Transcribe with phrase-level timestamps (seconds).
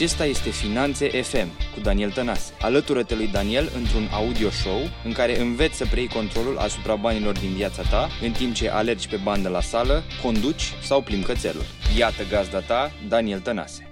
[0.00, 2.54] Acesta este Finanțe FM cu Daniel Tănase.
[2.60, 7.50] Alătură-te lui Daniel într-un audio show în care înveți să preiei controlul asupra banilor din
[7.50, 11.62] viața ta în timp ce alergi pe bandă la sală, conduci sau plimbi cățelul.
[11.98, 13.88] Iată gazda ta, Daniel Tănase.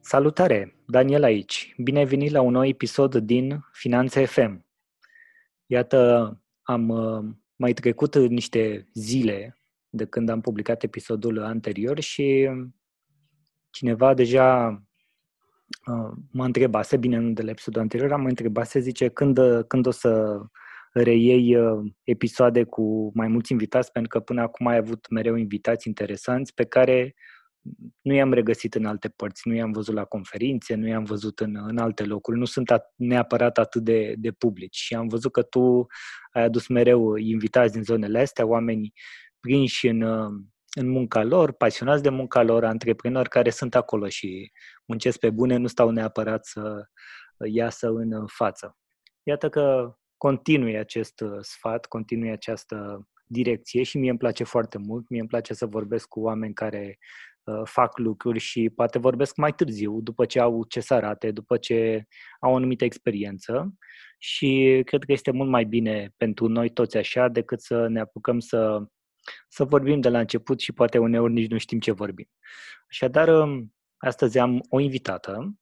[0.00, 0.74] Salutare!
[0.86, 1.74] Daniel aici.
[1.78, 4.66] Bine ai venit la un nou episod din Finanțe FM.
[5.66, 6.32] Iată,
[6.62, 7.24] am uh,
[7.56, 9.58] mai trecut niște zile
[9.88, 12.48] de când am publicat episodul anterior și
[13.70, 14.68] cineva deja
[15.86, 19.86] uh, mă întrebase, bine, nu de la episodul anterior, am întrebat, se zice, când, când
[19.86, 20.40] o să
[20.92, 25.88] reiei uh, episoade cu mai mulți invitați, pentru că până acum ai avut mereu invitați
[25.88, 27.14] interesanți pe care
[28.00, 31.56] nu i-am regăsit în alte părți, nu i-am văzut la conferințe, nu i-am văzut în,
[31.66, 34.76] în alte locuri, nu sunt at- neapărat atât de, de publici.
[34.76, 35.86] Și am văzut că tu
[36.32, 38.92] ai adus mereu invitați din zonele astea, oameni
[39.40, 40.30] prinși în, uh,
[40.78, 44.52] în munca lor, pasionați de munca lor, antreprenori care sunt acolo și
[44.86, 46.88] muncesc pe bune, nu stau neapărat să
[47.44, 48.76] iasă în față.
[49.22, 55.08] Iată că continui acest sfat, continui această direcție și mie îmi place foarte mult.
[55.08, 56.98] Mie îmi place să vorbesc cu oameni care
[57.44, 61.56] uh, fac lucruri și poate vorbesc mai târziu, după ce au ce să arate, după
[61.56, 62.04] ce
[62.40, 63.74] au o anumită experiență
[64.18, 68.38] și cred că este mult mai bine pentru noi toți așa decât să ne apucăm
[68.38, 68.88] să
[69.48, 72.28] să vorbim de la început și poate uneori nici nu știm ce vorbim.
[72.88, 75.58] Așadar, um, astăzi am o invitată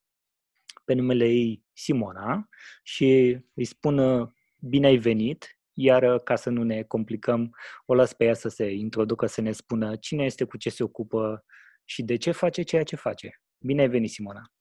[0.84, 2.48] pe numele ei Simona
[2.82, 4.28] și îi spun uh,
[4.60, 7.50] bine ai venit, iar uh, ca să nu ne complicăm,
[7.86, 10.82] o las pe ea să se introducă, să ne spună cine este, cu ce se
[10.82, 11.44] ocupă
[11.84, 13.40] și de ce face ceea ce face.
[13.58, 14.52] Bine ai venit, Simona!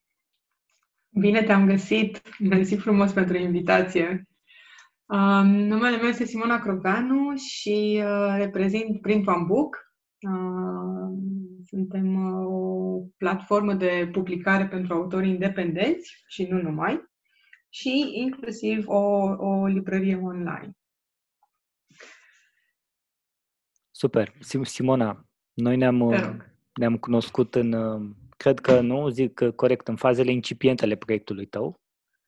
[1.09, 2.21] Bine te-am găsit!
[2.39, 4.27] Mersi frumos pentru invitație!
[5.07, 9.93] Uh, numele meu este Simona Croganu și uh, reprezint Print One Book.
[10.19, 11.17] Uh,
[11.65, 17.03] suntem uh, o platformă de publicare pentru autori independenți și nu numai,
[17.69, 18.99] și inclusiv o,
[19.37, 20.71] o librărie online.
[23.91, 24.33] Super.
[24.61, 26.35] Simona, noi ne-am, uh,
[26.73, 31.79] ne-am cunoscut în, uh, cred că, nu zic corect, în fazele incipiente ale proiectului tău.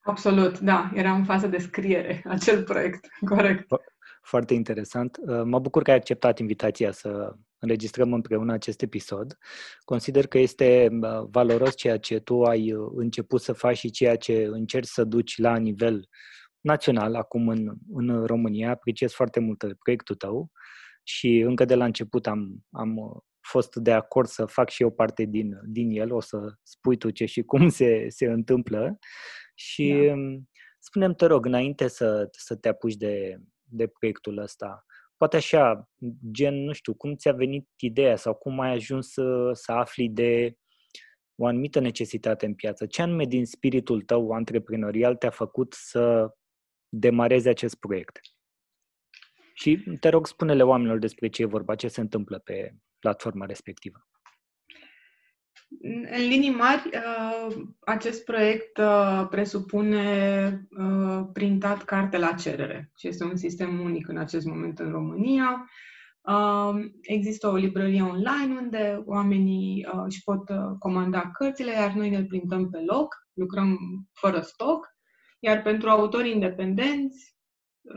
[0.08, 0.90] Absolut, da.
[0.94, 3.66] Era în fază de scriere acel proiect, corect.
[4.22, 5.18] Foarte interesant.
[5.20, 9.38] Uh, mă bucur că ai acceptat invitația să înregistrăm împreună acest episod.
[9.84, 14.16] Consider că este uh, valoros ceea ce tu ai uh, început să faci și ceea
[14.16, 16.08] ce încerci să duci la nivel
[16.60, 18.70] național acum în, în România.
[18.70, 20.50] Apreciez foarte mult proiectul tău
[21.02, 25.24] și încă de la început am, am fost de acord să fac și eu parte
[25.24, 26.12] din, din el.
[26.12, 28.98] O să spui tu ce și cum se, se întâmplă.
[29.58, 30.12] Și da.
[30.12, 30.48] Um,
[30.78, 34.84] spunem te rog, înainte să, să te apuci de, de proiectul ăsta,
[35.16, 35.88] poate așa,
[36.30, 40.56] gen, nu știu, cum ți-a venit ideea sau cum ai ajuns să, să afli de
[41.34, 42.86] o anumită necesitate în piață?
[42.86, 46.34] Ce anume din spiritul tău antreprenorial te-a făcut să
[46.88, 48.20] demarezi acest proiect?
[49.54, 54.06] Și te rog, spune-le oamenilor despre ce e vorba, ce se întâmplă pe platforma respectivă.
[55.80, 63.24] În linii mari, uh, acest proiect uh, presupune uh, printat carte la cerere și este
[63.24, 65.70] un sistem unic în acest moment în România.
[67.00, 72.78] Există o librărie online unde oamenii își pot comanda cărțile, iar noi ne printăm pe
[72.86, 73.78] loc, lucrăm
[74.12, 74.88] fără stoc,
[75.38, 77.36] iar pentru autorii independenți,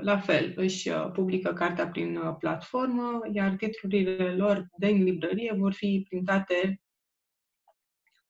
[0.01, 6.81] la fel, își publică cartea prin platformă, iar titlurile lor din librărie vor fi printate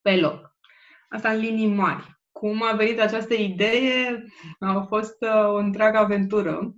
[0.01, 0.55] pe loc.
[1.09, 2.19] Asta în linii mari.
[2.31, 4.25] Cum a venit această idee?
[4.59, 6.73] A fost uh, o întreagă aventură.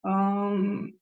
[0.00, 1.00] Um,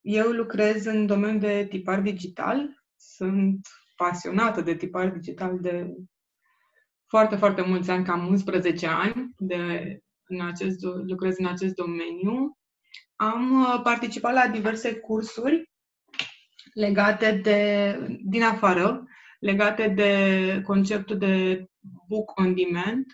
[0.00, 2.82] eu lucrez în domeniul de tipar digital.
[2.96, 5.86] Sunt pasionată de tipar digital de
[7.06, 12.58] foarte, foarte mulți ani, cam 11 ani, de, în acest, lucrez în acest domeniu.
[13.16, 15.70] Am uh, participat la diverse cursuri
[16.74, 19.04] legate de, din afară,
[19.44, 21.66] legate de conceptul de
[22.08, 23.04] book on demand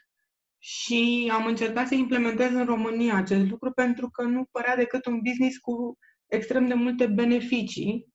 [0.59, 5.21] și am încercat să implementez în România acest lucru pentru că nu părea decât un
[5.23, 8.07] business cu extrem de multe beneficii.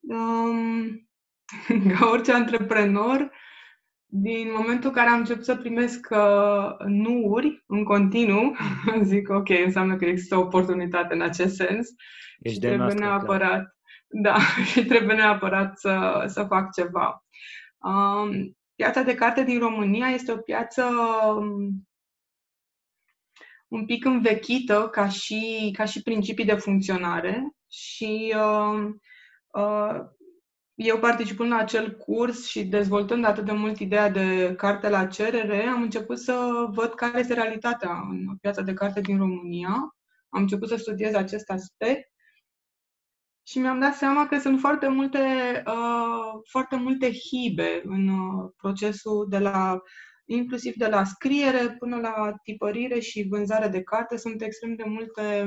[0.00, 1.08] Um,
[1.98, 3.32] ca orice antreprenor,
[4.06, 8.56] din momentul în care am început să primesc uh, nuuri în continuu,
[9.02, 11.88] zic ok, înseamnă că există o oportunitate în acest sens
[12.38, 13.75] Ești și trebuie noastră, neapărat
[14.08, 14.38] da,
[14.70, 17.24] și trebuie neapărat să, să fac ceva.
[17.78, 20.84] Um, piața de carte din România este o piață
[21.36, 21.88] um,
[23.68, 28.88] un pic învechită ca și, ca și principii de funcționare și uh,
[29.52, 30.00] uh,
[30.74, 35.66] eu participând la acel curs și dezvoltând atât de mult ideea de carte la cerere,
[35.66, 39.96] am început să văd care este realitatea în piața de carte din România.
[40.28, 42.10] Am început să studiez acest aspect
[43.46, 45.18] și mi-am dat seama că sunt foarte multe,
[45.66, 49.80] uh, foarte multe hibe în uh, procesul de la
[50.24, 54.16] inclusiv de la scriere până la tipărire și vânzare de carte.
[54.16, 55.44] Sunt extrem de multe,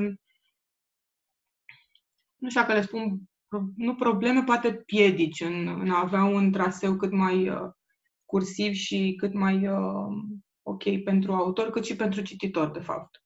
[2.36, 3.20] nu știu dacă le spun,
[3.76, 7.70] nu probleme, poate piedici în, în a avea un traseu cât mai uh,
[8.24, 10.16] cursiv și cât mai uh,
[10.62, 13.22] ok pentru autor, cât și pentru cititor, de fapt.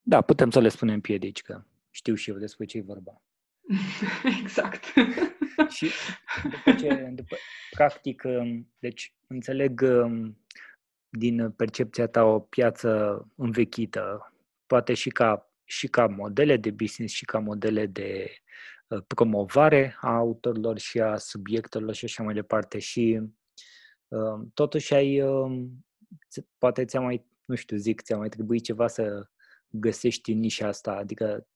[0.00, 1.64] Da, putem să le spunem piedici, că
[1.94, 3.22] știu și eu despre ce e vorba.
[4.42, 4.84] exact.
[5.68, 5.90] și
[6.42, 7.36] după ce, după,
[7.70, 10.38] practic, um, deci înțeleg um,
[11.08, 14.32] din percepția ta o piață învechită,
[14.66, 18.30] poate și ca, și ca modele de business și ca modele de
[18.86, 22.78] uh, promovare a autorilor și a subiectelor și așa mai departe.
[22.78, 23.20] Și
[24.08, 25.22] um, totuși ai,
[26.58, 29.28] poate ți-a mai, nu știu, zic, ți-a mai trebuit ceva să
[29.68, 31.46] găsești în nișa asta, adică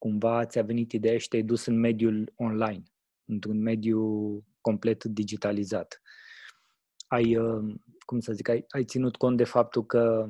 [0.00, 2.82] cumva ți-a venit ideea și te-ai dus în mediul online,
[3.24, 4.00] într-un mediu
[4.60, 6.00] complet digitalizat.
[7.08, 10.26] Ai, uh, cum să zic, ai, ai ținut cont de faptul că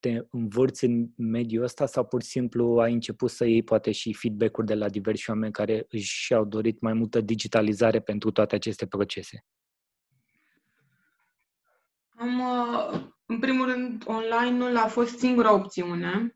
[0.00, 4.14] te învârți în mediul ăsta sau pur și simplu ai început să iei poate și
[4.14, 8.86] feedback-uri de la diversi oameni care își au dorit mai multă digitalizare pentru toate aceste
[8.86, 9.44] procese?
[12.16, 16.34] Am, uh, în primul rând, online-ul a fost singura opțiune.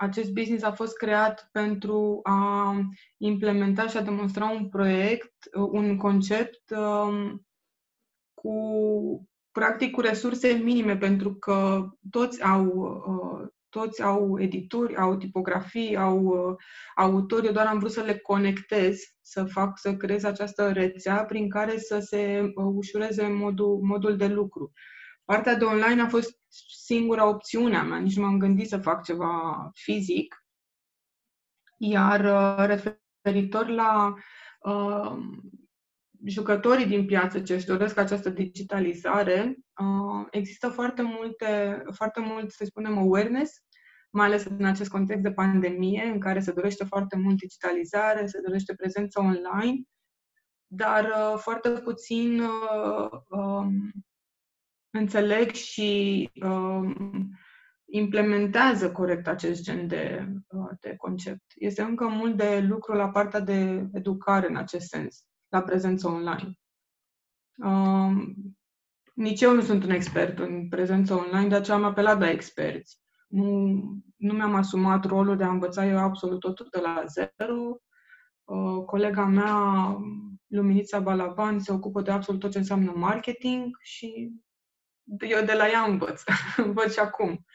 [0.00, 2.74] Uh, acest business a fost creat pentru a
[3.16, 7.46] implementa și a demonstra un proiect, un concept um,
[8.34, 15.96] cu practic cu resurse minime, pentru că toți au uh, toți au edituri, au tipografii,
[15.96, 16.56] au uh,
[16.94, 17.46] autori.
[17.46, 21.78] Eu doar am vrut să le conectez, să fac, să creez această rețea prin care
[21.78, 24.72] să se uh, ușureze modul, modul de lucru.
[25.28, 26.38] Partea de online a fost
[26.84, 30.44] singura opțiune a mea, nici nu m-am gândit să fac ceva fizic.
[31.78, 34.14] Iar uh, referitor la
[34.60, 35.16] uh,
[36.24, 42.64] jucătorii din piață ce își doresc această digitalizare, uh, există foarte multe, foarte mult, să
[42.64, 43.52] spunem, awareness,
[44.10, 48.40] mai ales în acest context de pandemie, în care se dorește foarte mult digitalizare, se
[48.40, 49.82] dorește prezență online,
[50.66, 53.92] dar uh, foarte puțin uh, um,
[54.90, 57.30] înțeleg și um,
[57.90, 61.44] implementează corect acest gen de, uh, de concept.
[61.54, 66.52] Este încă mult de lucru la partea de educare în acest sens, la prezență online.
[67.56, 68.34] Um,
[69.14, 72.98] nici eu nu sunt un expert în prezență online, de aceea am apelat la experți.
[73.28, 73.44] Nu,
[74.16, 77.80] nu mi-am asumat rolul de a învăța eu absolut totul de la zero.
[78.44, 79.96] Uh, colega mea,
[80.46, 84.32] Luminița Balaban, se ocupă de absolut tot ce înseamnă marketing și
[85.20, 86.22] eu de la ea învăț.
[86.56, 87.46] învăț și acum.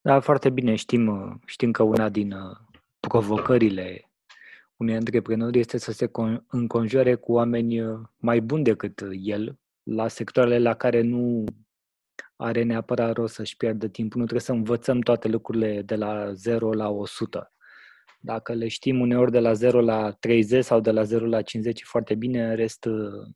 [0.00, 0.74] Da, foarte bine.
[0.74, 2.56] Știm, știm că una din uh,
[3.00, 4.10] provocările
[4.76, 6.10] unui antreprenor este să se
[6.48, 11.44] înconjoare cu oameni uh, mai buni decât el la sectoarele la care nu
[12.36, 14.20] are neapărat rost să-și pierdă timpul.
[14.20, 17.53] Nu trebuie să învățăm toate lucrurile de la 0 la 100.
[18.26, 21.80] Dacă le știm uneori de la 0 la 30 sau de la 0 la 50
[21.80, 22.88] e foarte bine, în rest,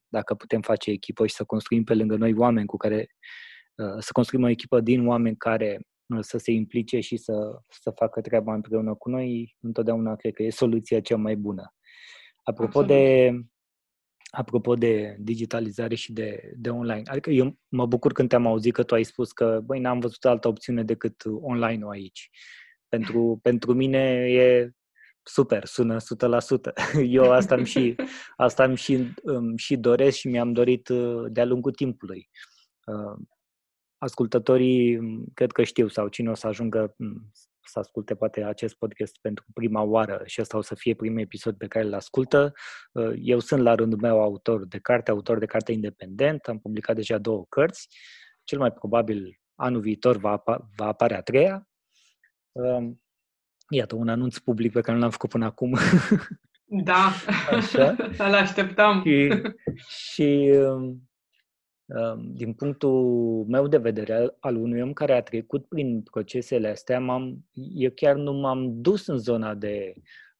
[0.09, 3.07] dacă putem face echipă și să construim pe lângă noi oameni cu care,
[3.75, 7.33] uh, să construim o echipă din oameni care uh, să se implice și să,
[7.69, 11.75] să facă treaba împreună cu noi, întotdeauna cred că e soluția cea mai bună.
[12.43, 12.89] Apropo Absolut.
[12.89, 13.33] de
[14.31, 17.03] apropo de digitalizare și de, de online.
[17.05, 20.25] Adică eu mă bucur când te-am auzit că tu ai spus că, băi, n-am văzut
[20.25, 22.31] altă opțiune decât online-ul aici.
[22.89, 23.99] Pentru, pentru mine
[24.31, 24.73] e
[25.29, 26.01] super, sună 100%.
[27.19, 27.95] Eu asta am și,
[28.37, 32.29] asta am și, îmi și doresc și mi-am dorit uh, de-a lungul timpului.
[32.87, 33.27] Uh,
[33.99, 34.99] ascultătorii
[35.35, 36.95] cred că știu sau cine o să ajungă
[37.69, 41.57] să asculte poate acest podcast pentru prima oară și ăsta o să fie primul episod
[41.57, 42.53] pe care îl ascultă.
[42.93, 46.97] Uh, eu sunt la rândul meu autor de carte, autor de carte independent, am publicat
[46.97, 47.89] deja două cărți.
[48.45, 50.43] Cel mai probabil anul viitor va,
[50.77, 51.69] va apare a treia.
[52.53, 53.03] Um,
[53.69, 55.77] iată, un anunț public pe care nu l-am făcut până acum.
[56.71, 57.13] Da,
[57.51, 57.97] Așa.
[58.27, 59.03] îl așteptam.
[59.05, 59.43] Și,
[59.87, 61.09] și um,
[61.87, 66.69] um, din punctul meu de vedere al, al unui om care a trecut prin procesele
[66.69, 67.45] astea, m-am,
[67.75, 69.93] eu chiar nu m-am dus în zona de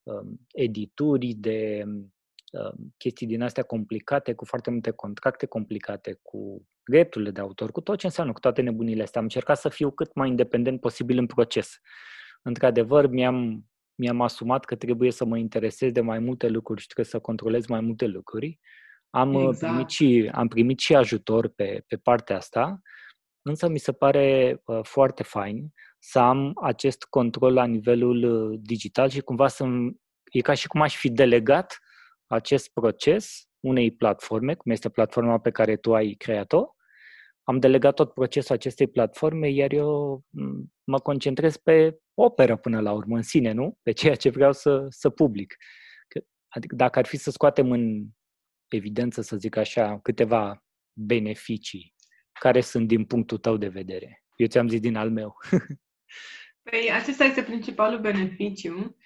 [0.03, 7.31] um, edituri, de um, chestii din astea complicate, cu foarte multe contracte complicate, cu drepturile
[7.31, 9.19] de autor, cu tot ce înseamnă, cu toate nebunile astea.
[9.19, 11.79] Am încercat să fiu cât mai independent posibil în proces
[12.41, 13.69] într-adevăr, mi-am
[13.99, 17.67] mi-am asumat că trebuie să mă interesez de mai multe lucruri și trebuie să controlez
[17.67, 18.59] mai multe lucruri.
[19.09, 19.59] Am, exact.
[19.59, 22.81] primit, și, am primit și ajutor pe, pe partea asta,
[23.41, 29.09] însă mi se pare uh, foarte fain să am acest control la nivelul uh, digital
[29.09, 29.65] și cumva să
[30.31, 31.79] e ca și cum aș fi delegat
[32.27, 36.65] acest proces unei platforme, cum este platforma pe care tu ai creat-o.
[37.49, 40.23] Am delegat tot procesul acestei platforme, iar eu
[40.83, 43.77] mă concentrez pe operă până la urmă, în sine, nu?
[43.83, 45.55] Pe ceea ce vreau să, să public.
[46.47, 48.05] Adică dacă ar fi să scoatem în
[48.67, 50.63] evidență, să zic așa, câteva
[50.93, 51.93] beneficii,
[52.39, 54.23] care sunt din punctul tău de vedere?
[54.35, 55.35] Eu ți-am zis din al meu.
[56.69, 58.97] Păi acesta este principalul beneficiu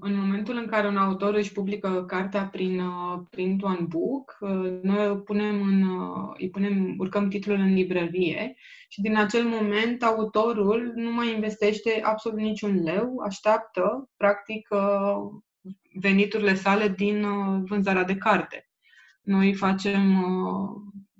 [0.00, 4.80] în momentul în care un autor își publică cartea prin uh, print one book, uh,
[4.82, 8.56] noi îi punem în, uh, îi punem, urcăm titlul în librărie
[8.88, 14.68] și din acel moment autorul nu mai investește absolut niciun leu, așteaptă practic
[16.00, 17.26] veniturile sale din
[17.64, 18.68] vânzarea de carte.
[19.22, 20.24] Noi facem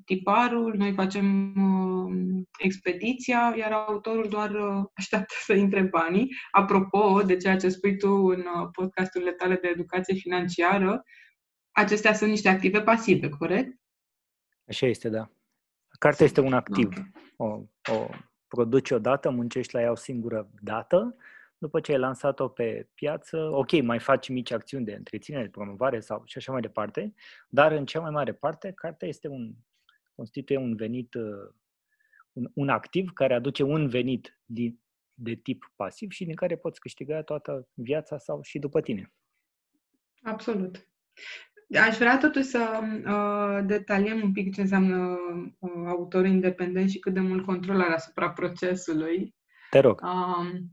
[0.07, 6.35] tiparul, noi facem uh, expediția, iar autorul doar uh, așteaptă să intre banii.
[6.51, 11.03] Apropo de ceea ce spui tu în uh, podcasturile tale de educație financiară,
[11.71, 13.81] acestea sunt niște active pasive, corect?
[14.69, 15.31] Așa este, da.
[15.99, 16.87] Cartea este un activ.
[16.87, 17.11] Okay.
[17.37, 17.47] O,
[17.93, 18.09] o
[18.49, 21.17] produci odată, muncești la ea o singură dată,
[21.59, 26.01] după ce ai lansat-o pe piață, ok, mai faci mici acțiuni de întreținere, de promovare
[26.01, 27.15] sau și așa mai departe,
[27.49, 29.53] dar în cea mai mare parte, cartea este un
[30.17, 31.55] constituie un venit, uh,
[32.33, 34.81] un, un activ care aduce un venit din,
[35.15, 39.13] de tip pasiv și din care poți câștiga toată viața sau și după tine.
[40.23, 40.89] Absolut.
[41.75, 45.19] Aș vrea totuși să uh, detaliem un pic ce înseamnă
[45.59, 49.35] uh, autor independent și cât de mult control are asupra procesului.
[49.71, 50.01] Te rog.
[50.03, 50.65] Uh,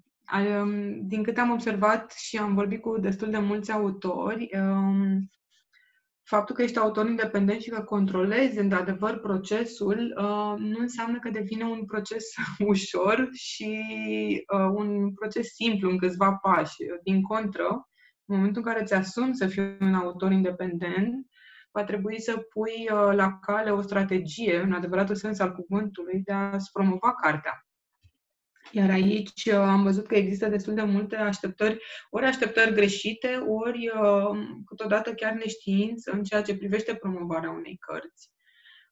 [1.02, 5.30] din câte am observat și am vorbit cu destul de mulți autori, um,
[6.24, 11.64] faptul că ești autor independent și că controlezi într-adevăr procesul uh, nu înseamnă că devine
[11.64, 12.26] un proces
[12.74, 13.80] ușor și
[14.54, 16.76] uh, un proces simplu în câțiva pași.
[17.04, 17.90] Din contră,
[18.26, 21.28] în momentul în care îți asumi să fii un autor independent,
[21.72, 26.32] va trebui să pui uh, la cale o strategie, în adevăratul sens al cuvântului, de
[26.32, 27.66] a-ți promova cartea.
[28.76, 33.92] Iar aici uh, am văzut că există destul de multe așteptări, ori așteptări greșite, ori
[34.02, 38.32] uh, câteodată chiar neștiință în ceea ce privește promovarea unei cărți.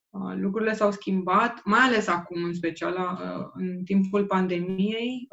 [0.10, 3.20] Uh, lucrurile s-au schimbat, mai ales acum, în special
[3.54, 5.28] în timpul pandemiei.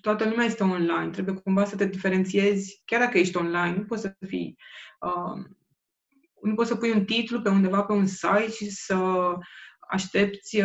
[0.00, 4.02] Toată lumea este online, trebuie cumva să te diferențiezi, chiar dacă ești online, nu poți
[4.02, 4.56] să fii
[6.40, 8.96] nu poți să pui un titlu pe undeva pe un site și să
[9.88, 10.62] aștepți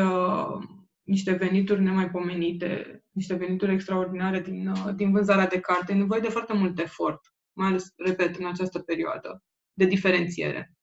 [1.04, 5.92] niște venituri nemaipomenite, niște venituri extraordinare din, uh, din vânzarea de carte.
[5.92, 7.20] E nevoie de foarte mult efort,
[7.54, 9.44] mai ales, repet, în această perioadă
[9.74, 10.74] de diferențiere.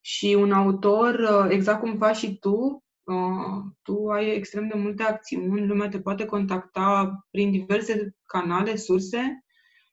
[0.00, 5.02] Și un autor, uh, exact cum faci și tu, uh, tu ai extrem de multe
[5.02, 9.44] acțiuni, lumea te poate contacta prin diverse canale, surse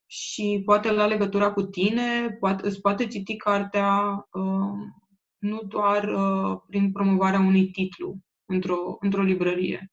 [0.06, 4.26] și poate la legătura cu tine, poate, îți poate citi cartea
[5.38, 6.10] nu doar
[6.68, 8.18] prin promovarea unui titlu,
[8.54, 9.92] într-o, într-o librărie.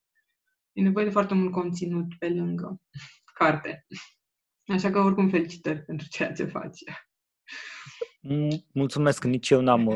[0.72, 2.80] E nevoie de foarte mult conținut pe lângă
[3.34, 3.86] carte.
[4.66, 6.80] Așa că oricum felicitări pentru ceea ce faci.
[8.72, 9.88] Mulțumesc, nici eu n-am,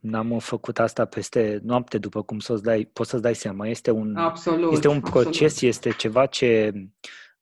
[0.00, 3.68] n-am făcut asta peste noapte, după cum să dai, poți să-ți dai seama.
[3.68, 5.74] Este un, absolut, este un proces, absolut.
[5.74, 6.72] este ceva ce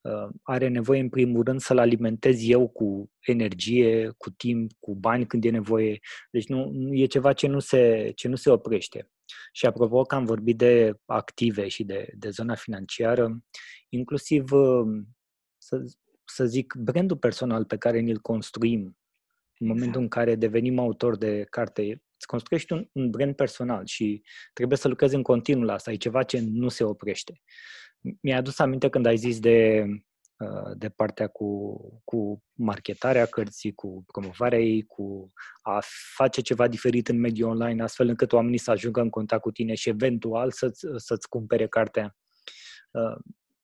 [0.00, 5.26] uh, are nevoie, în primul rând, să-l alimentez eu cu energie, cu timp, cu bani
[5.26, 5.98] când e nevoie.
[6.30, 9.10] Deci nu, e ceva ce nu se, ce nu se oprește.
[9.52, 13.42] Și apropo că am vorbit de active și de, de zona financiară,
[13.88, 15.16] inclusiv, um,
[15.58, 15.84] să,
[16.24, 18.96] să zic, brandul personal pe care ni-l construim
[19.58, 20.02] în momentul exact.
[20.02, 24.88] în care devenim autor de carte, îți construiești un, un brand personal și trebuie să
[24.88, 25.92] lucrezi în continuu la asta.
[25.92, 27.40] E ceva ce nu se oprește.
[28.20, 30.11] Mi-a adus aminte când ai zis de Uh,
[30.76, 35.32] de partea cu, cu marketarea cărții, cu promovarea ei, cu
[35.62, 35.80] a
[36.14, 39.74] face ceva diferit în mediul online, astfel încât oamenii să ajungă în contact cu tine
[39.74, 42.16] și eventual să-ți, să-ți cumpere cartea.
[42.90, 43.16] Uh,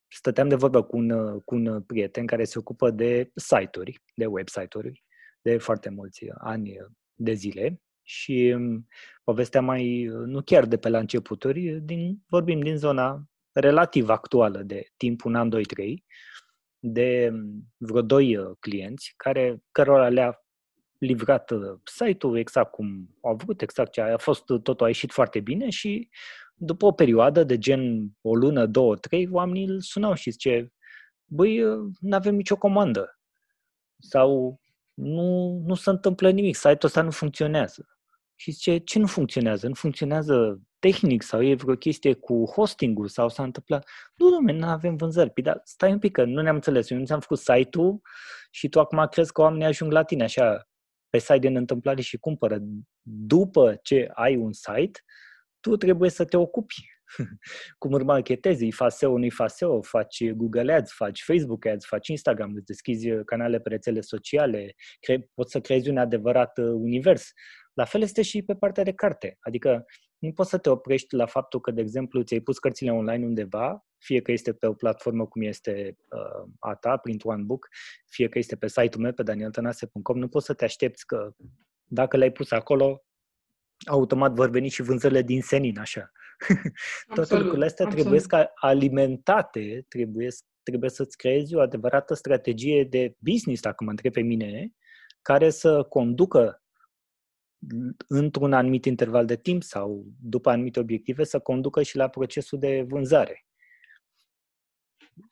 [0.08, 5.04] stăteam de vorbă cu un, cu un prieten care se ocupă de site-uri, de website-uri,
[5.42, 6.76] de foarte mulți ani
[7.14, 8.88] de zile și um,
[9.24, 14.86] povestea mai, nu chiar de pe la începuturi, din, vorbim din zona relativ actuală de
[14.96, 16.04] timp, un an, doi, trei,
[16.78, 20.42] de mm, vreo doi uh, clienți care, cărora le-a
[20.98, 25.40] livrat uh, site-ul exact cum au vrut, exact ce a fost, totul a ieșit foarte
[25.40, 26.08] bine și
[26.54, 30.72] după o perioadă de gen o lună, două, trei, oamenii îl sunau și zice
[31.24, 31.58] băi,
[32.00, 33.18] nu avem nicio comandă.
[33.98, 34.60] Sau
[34.94, 37.97] nu, nu se întâmplă nimic, site-ul ăsta nu funcționează.
[38.40, 39.68] Și zice, ce nu funcționează?
[39.68, 43.88] Nu funcționează tehnic sau e vreo chestie cu hosting-ul sau s-a întâmplat?
[44.14, 45.30] Nu, domnule, nu avem vânzări.
[45.30, 46.90] Păi, dar stai un pic, că nu ne-am înțeles.
[46.90, 48.00] Eu nu ți-am făcut site-ul
[48.50, 50.68] și tu acum crezi că oamenii ajung la tine așa
[51.10, 52.58] pe site din întâmplare și cumpără.
[53.02, 55.00] După ce ai un site,
[55.60, 56.98] tu trebuie să te ocupi
[57.78, 61.86] cum îl marketezi, îi faci SEO, nu-i faci SEO, faci Google Ads, faci Facebook Ads,
[61.86, 66.64] faci Instagram, îți deschizi canale pe rețele sociale, cre- poți să creezi un adevărat uh,
[66.64, 67.32] univers.
[67.78, 69.38] La fel este și pe partea de carte.
[69.40, 69.84] Adică
[70.18, 73.86] nu poți să te oprești la faptul că, de exemplu, ți-ai pus cărțile online undeva,
[73.98, 77.68] fie că este pe o platformă cum este uh, a ta, Print One Book,
[78.06, 81.30] fie că este pe site-ul meu, pe danieltanase.com, nu poți să te aștepți că
[81.84, 83.04] dacă le-ai pus acolo,
[83.86, 86.12] automat vor veni și vânzările din senin, așa.
[87.14, 88.06] Toate lucrurile astea absolut.
[88.06, 90.28] trebuie ca alimentate, trebuie,
[90.62, 94.72] trebuie să-ți creezi o adevărată strategie de business, dacă mă întreb pe mine,
[95.22, 96.62] care să conducă
[98.08, 102.84] într-un anumit interval de timp sau după anumite obiective să conducă și la procesul de
[102.88, 103.46] vânzare.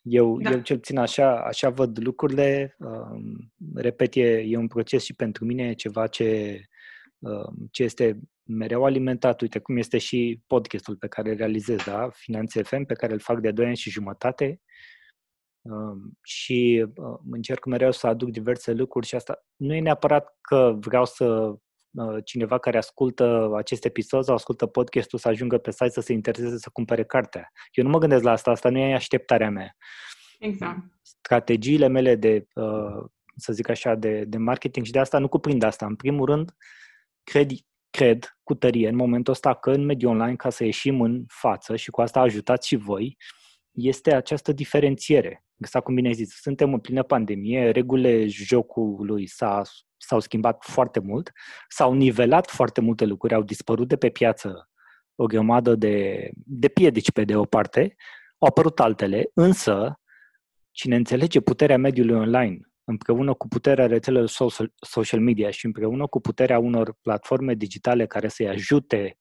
[0.03, 0.51] Eu, da.
[0.51, 2.77] eu cel puțin așa, așa văd lucrurile.
[2.79, 6.61] Um, repet, e, e un proces și pentru mine e ceva ce,
[7.19, 9.41] um, ce este mereu alimentat.
[9.41, 12.09] Uite cum este și podcastul pe care îl realizez, da?
[12.13, 14.61] Finanțe FM, pe care îl fac de 2 ani și jumătate.
[15.63, 20.77] Um, și uh, încerc mereu să aduc diverse lucruri și asta nu e neapărat că
[20.79, 21.57] vreau să Uh,
[22.25, 26.59] cineva care ascultă acest episod sau ascultă podcastul să ajungă pe site să se intereseze
[26.59, 27.53] să cumpere cartea.
[27.73, 29.77] Eu nu mă gândesc la asta, asta nu e așteptarea mea.
[30.39, 30.79] Exact.
[31.03, 33.05] Strategiile mele de, uh,
[33.37, 35.87] să zic așa, de, de marketing și de asta nu cuprind asta.
[35.87, 36.53] În primul rând,
[37.23, 37.51] cred,
[37.91, 41.77] cred cu tărie în momentul ăsta că în mediul online, ca să ieșim în față
[41.77, 43.17] și cu asta ajutați și voi,
[43.71, 45.45] este această diferențiere.
[45.57, 49.63] Exact cum bine ai zis, suntem în plină pandemie, regulile jocului s-a,
[49.97, 51.33] s-au schimbat foarte mult,
[51.69, 54.71] s-au nivelat foarte multe lucruri, au dispărut de pe piață
[55.15, 57.97] o grămadă de, de piedici pe de o parte,
[58.39, 60.01] au apărut altele, însă
[60.71, 64.31] cine înțelege puterea mediului online împreună cu puterea rețelelor
[64.81, 69.19] social media și împreună cu puterea unor platforme digitale care să-i ajute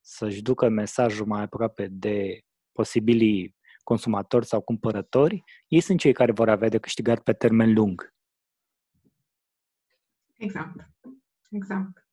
[0.00, 2.40] să-și ducă mesajul mai aproape de
[2.72, 8.14] posibilii consumatori sau cumpărători, ei sunt cei care vor avea de câștigat pe termen lung.
[10.38, 10.90] Exact.
[11.50, 12.06] Exact.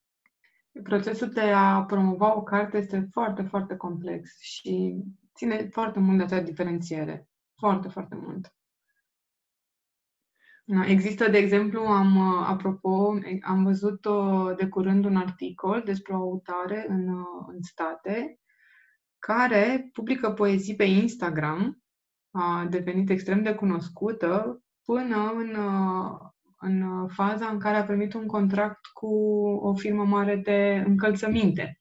[0.83, 5.03] Procesul de a promova o carte este foarte, foarte complex și
[5.35, 7.29] ține foarte mult de acea diferențiere.
[7.57, 8.53] Foarte, foarte mult.
[10.88, 14.07] Există, de exemplu, am, apropo, am văzut
[14.57, 17.07] de curând un articol despre o autare în,
[17.47, 18.39] în state
[19.19, 21.83] care publică poezii pe Instagram,
[22.31, 25.55] a devenit extrem de cunoscută până în,
[26.59, 29.07] în faza în care a primit un contract cu
[29.61, 31.79] o firmă mare de încălțăminte.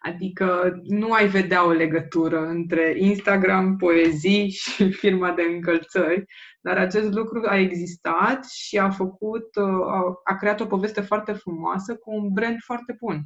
[0.00, 6.24] Adică nu ai vedea o legătură între Instagram, poezii și firma de încălțări,
[6.60, 11.96] dar acest lucru a existat și a făcut, a, a creat o poveste foarte frumoasă
[11.96, 13.20] cu un brand foarte bun.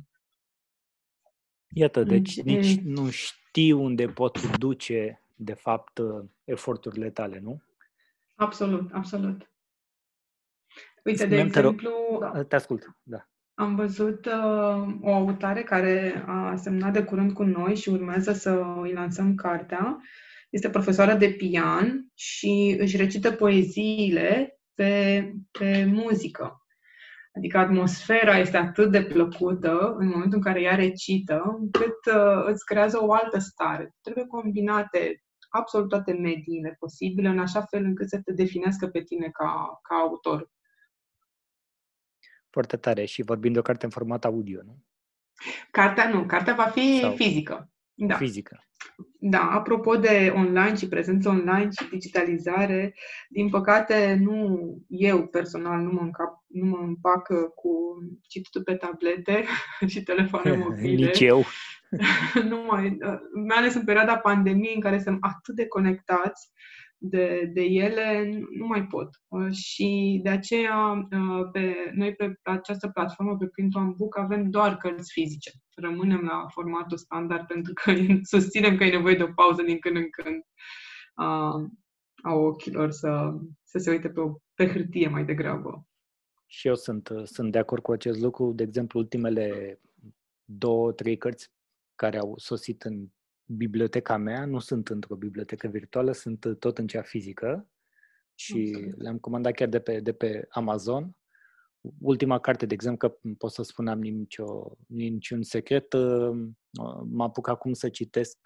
[1.74, 2.92] Iată, deci mm, nici mm.
[2.92, 6.00] nu știi unde pot duce, de fapt,
[6.44, 7.62] eforturile tale, nu?
[8.34, 9.51] Absolut, absolut.
[11.04, 11.90] Uite, de exemplu...
[12.34, 13.26] Te, te ascult, da.
[13.54, 18.64] Am văzut uh, o autare care a semnat de curând cu noi și urmează să
[18.82, 20.00] îi lansăm cartea.
[20.50, 26.56] Este profesoară de pian și își recită poeziile pe, pe muzică.
[27.36, 32.64] Adică atmosfera este atât de plăcută în momentul în care ea recită, încât uh, îți
[32.64, 33.94] creează o altă stare.
[34.00, 39.28] Trebuie combinate absolut toate mediile posibile, în așa fel încât să te definească pe tine
[39.32, 40.50] ca, ca autor.
[42.52, 43.04] Foarte tare.
[43.04, 44.82] Și vorbim de o carte în format audio, nu?
[45.70, 46.24] Cartea nu.
[46.26, 47.70] Cartea va fi Sau fizică.
[47.94, 48.16] Da.
[48.16, 48.66] Fizică.
[49.18, 52.94] Da, apropo de online și prezență online și digitalizare,
[53.28, 57.72] din păcate nu eu personal nu mă, încap, nu mă împac cu
[58.28, 59.44] cititul pe tablete
[59.92, 61.06] și telefoane mobile.
[61.06, 61.44] Nici eu.
[62.50, 62.98] nu mai,
[63.46, 66.50] mai ales în perioada pandemiei în care suntem atât de conectați
[67.04, 69.08] de, de ele, nu mai pot.
[69.52, 71.08] Și de aceea
[71.52, 76.46] pe, noi pe această platformă, pe Print One Book, avem doar cărți fizice rămânem la
[76.48, 77.92] formatul standard pentru că
[78.36, 80.42] susținem că e nevoie de o pauză din când în când
[81.14, 81.54] a,
[82.22, 85.86] a ochilor să, să se uite pe, o, pe hârtie mai degrabă.
[86.46, 88.52] Și eu sunt, sunt de acord cu acest lucru.
[88.52, 89.80] De exemplu, ultimele
[90.44, 91.50] două, trei cărți
[91.94, 93.08] care au sosit în
[93.56, 97.68] biblioteca mea nu sunt într-o bibliotecă virtuală, sunt tot în cea fizică
[98.34, 99.02] și Absolut.
[99.02, 101.16] le-am comandat chiar de pe, de pe Amazon.
[101.98, 105.92] Ultima carte, de exemplu, că pot să spun am nicio, niciun secret,
[107.04, 108.38] mă apuc acum să citesc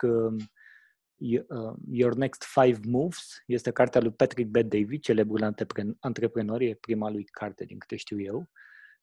[1.91, 5.55] Your Next Five Moves, este cartea lui Patrick Bet David, celebrul
[6.01, 8.49] antreprenor, e prima lui carte, din câte știu eu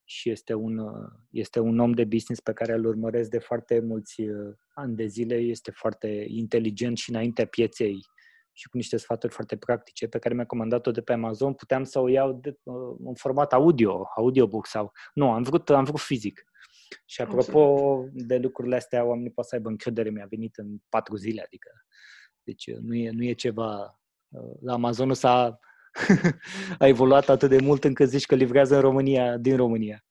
[0.04, 0.80] și este un,
[1.30, 5.06] este un om de business pe care îl urmăresc de foarte mulți uh, ani de
[5.06, 8.00] zile, este foarte inteligent și înaintea pieței
[8.52, 11.98] și cu niște sfaturi foarte practice pe care mi-a comandat-o de pe Amazon, puteam să
[11.98, 14.92] o iau de, uh, în format audio, audiobook sau...
[15.14, 16.44] Nu, am vrut, am vrut fizic.
[17.04, 21.42] Și apropo de lucrurile astea, oamenii pot să aibă încredere, mi-a venit în patru zile,
[21.42, 21.70] adică...
[22.42, 23.98] Deci uh, nu e, nu e ceva...
[24.60, 25.58] La Amazon s-a
[26.78, 30.04] a evoluat atât de mult încât zici că livrează în România, din România.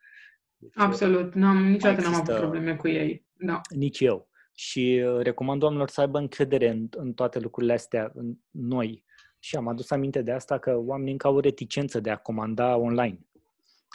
[0.58, 1.34] Deci, Absolut.
[1.34, 3.26] N-am, niciodată n-am avut probleme cu ei.
[3.34, 3.62] Da.
[3.76, 4.30] Nici eu.
[4.56, 9.04] Și uh, recomand oamenilor să aibă încredere în, în toate lucrurile astea, în noi.
[9.40, 13.20] Și am adus aminte de asta că oamenii încă au reticență de a comanda online.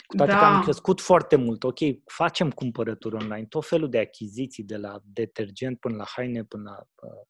[0.07, 0.37] Cu toate da.
[0.37, 1.63] că am crescut foarte mult.
[1.63, 6.63] Ok, facem cumpărături online, tot felul de achiziții, de la detergent până la haine, până
[6.63, 7.27] la uh,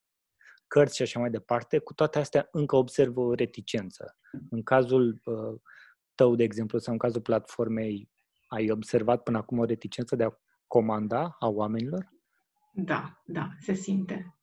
[0.69, 4.17] cărți și așa mai departe, cu toate astea încă observ o reticență.
[4.49, 5.59] În cazul uh,
[6.15, 8.09] tău, de exemplu, sau în cazul platformei,
[8.47, 12.09] ai observat până acum o reticență de a comanda a oamenilor?
[12.73, 14.35] Da, da, se simte.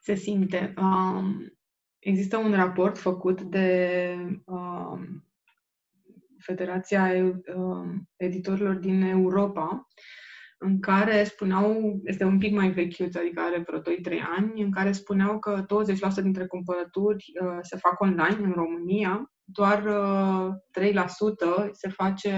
[0.00, 0.74] Se simte.
[0.76, 1.52] Um,
[1.98, 5.24] există un raport făcut de um,
[6.38, 9.86] Federația um, Editorilor din Europa,
[10.58, 13.84] în care spuneau, este un pic mai vechiut, adică are vreo 2-3
[14.36, 19.84] ani, în care spuneau că 20% dintre cumpărături uh, se fac online în România, doar
[19.84, 20.54] uh,
[21.68, 22.34] 3% se face,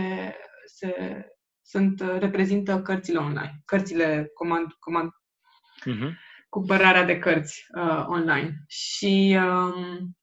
[0.66, 1.24] se,
[1.62, 5.10] sunt, uh, reprezintă cărțile online, cărțile comand, comand
[5.80, 6.10] uh-huh.
[6.48, 8.64] cumpărarea de cărți uh, online.
[8.66, 10.16] Și um,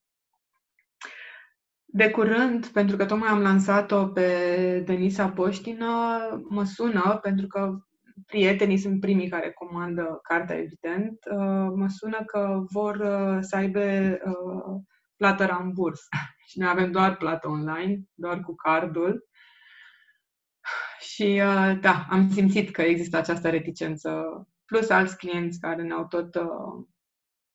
[1.86, 5.88] de curând, pentru că tocmai am lansat-o pe Denisa Poștină,
[6.50, 7.85] mă sună, pentru că
[8.26, 13.80] prietenii sunt primii care comandă cartea, evident, uh, mă sună că vor uh, să aibă
[14.26, 14.82] uh,
[15.16, 16.02] plată ramburs.
[16.48, 19.28] Și noi avem doar plată online, doar cu cardul.
[21.00, 21.42] Și
[21.82, 24.24] da, am simțit că există această reticență,
[24.66, 26.36] plus alți clienți care ne-au tot,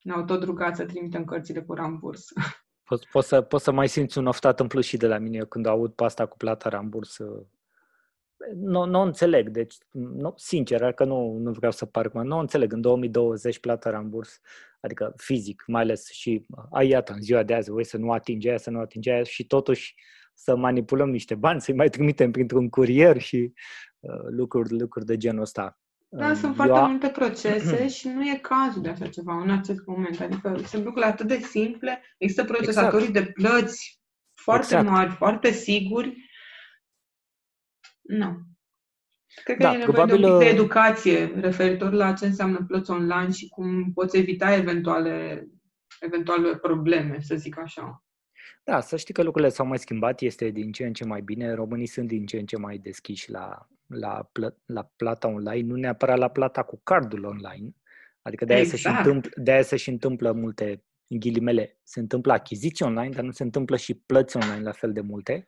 [0.01, 2.25] ne-au tot rugat să trimitem cărțile cu ramburs.
[2.87, 5.37] Poți, poți, să, poți să mai simți un oftat în plus și de la mine
[5.37, 7.17] eu când aud pasta cu plata ramburs.
[8.55, 12.81] Nu, nu înțeleg, deci, nu, sincer, că nu, nu vreau să par, nu înțeleg, în
[12.81, 14.39] 2020 plata ramburs,
[14.79, 18.49] adică fizic, mai ales și, ai iată, în ziua de azi, voi să nu atinge
[18.49, 19.95] aia, să nu atinge aia și totuși
[20.33, 23.53] să manipulăm niște bani, să-i mai trimitem printr-un curier și
[23.99, 25.79] uh, lucruri, lucruri de genul ăsta.
[26.09, 26.85] Da, um, sunt foarte a...
[26.85, 30.21] multe procese și nu e cazul de așa ceva în acest moment.
[30.21, 33.25] Adică sunt lucruri atât de simple, există procesatorii exact.
[33.25, 34.01] de plăți
[34.33, 34.89] foarte exact.
[34.89, 36.29] mari, foarte siguri.
[38.01, 38.39] Nu.
[39.43, 40.21] Cred că da, e nevoie probabil...
[40.21, 44.17] de un pic de uh, educație referitor la ce înseamnă plăți online și cum poți
[44.17, 45.47] evita eventuale,
[45.99, 48.03] eventuale probleme, să zic așa.
[48.63, 51.53] Da, să știi că lucrurile s-au mai schimbat, este din ce în ce mai bine.
[51.53, 55.75] Românii sunt din ce în ce mai deschiși la, la, plă, la plata online, nu
[55.75, 57.75] neapărat la plata cu cardul online.
[58.21, 58.81] Adică de-aia, exact.
[58.81, 59.07] se, și exact.
[59.07, 63.43] întâmplă, de-aia se și întâmplă multe, în ghilimele, se întâmplă achiziții online, dar nu se
[63.43, 65.47] întâmplă și plăți online la fel de multe.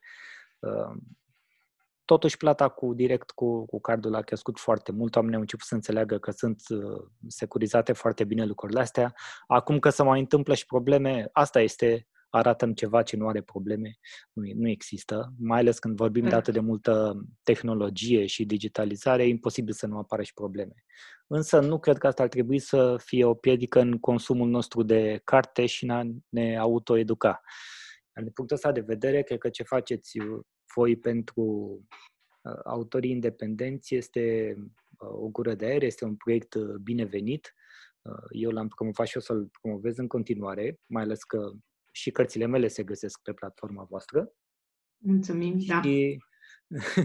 [2.04, 5.16] Uh, totuși, plata cu direct cu, cu cardul a crescut foarte mult.
[5.16, 9.14] Oamenii au început să înțeleagă că sunt uh, securizate foarte bine lucrurile astea.
[9.48, 13.98] Acum că se mai întâmplă și probleme, asta este arată ceva ce nu are probleme,
[14.34, 16.36] nu, nu există, mai ales când vorbim de da.
[16.36, 20.74] atât de multă tehnologie și digitalizare, e imposibil să nu apară și probleme.
[21.28, 25.22] Însă nu cred că asta ar trebui să fie o piedică în consumul nostru de
[25.24, 27.42] carte și în a ne autoeduca.
[28.22, 30.18] Din punctul ăsta de vedere, cred că ce faceți
[30.76, 31.44] voi pentru
[32.42, 37.54] uh, autorii independenți este uh, o gură de aer, este un proiect uh, binevenit.
[38.30, 41.52] Eu l-am promovat și o să-l promovez în continuare, mai ales că
[41.92, 44.34] și cărțile mele se găsesc pe platforma voastră.
[44.98, 45.82] Mulțumim, și, da.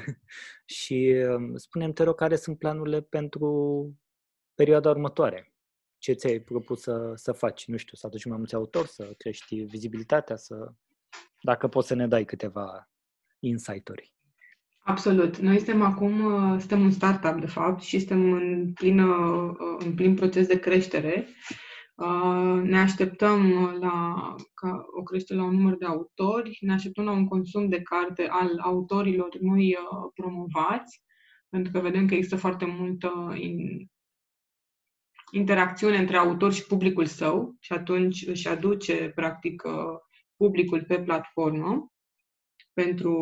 [0.79, 3.93] și um, spunem te rog, care sunt planurile pentru
[4.55, 5.53] perioada următoare?
[5.99, 7.67] Ce ți-ai propus să, să faci?
[7.67, 10.75] Nu știu, să aduci mai mulți autori, să crești vizibilitatea, să...
[11.41, 12.91] Dacă poți să ne dai câteva
[13.39, 14.13] insight-uri.
[14.79, 15.37] Absolut.
[15.37, 19.95] Noi suntem acum, uh, suntem un startup, de fapt, și suntem în plin, uh, în
[19.95, 21.27] plin proces de creștere
[21.99, 27.11] Uh, ne așteptăm la ca o creștere la un număr de autori, ne așteptăm la
[27.11, 31.03] un consum de carte al autorilor noi uh, promovați,
[31.49, 33.35] pentru că vedem că există foarte multă
[35.31, 39.97] interacțiune între autor și publicul său și atunci își aduce, practic, uh,
[40.39, 41.93] publicul pe platformă
[42.73, 43.15] pentru,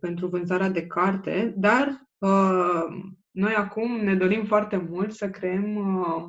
[0.00, 2.84] pentru vânzarea de carte, dar uh,
[3.30, 6.28] noi acum ne dorim foarte mult să creăm uh,